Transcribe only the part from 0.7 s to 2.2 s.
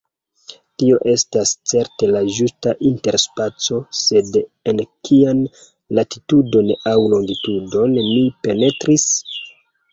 Tio estas certe